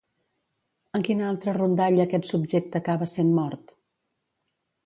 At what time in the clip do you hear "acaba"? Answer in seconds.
2.83-3.11